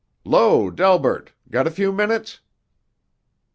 [0.25, 1.31] "'Lo, Delbert.
[1.51, 2.39] Got a few minutes?"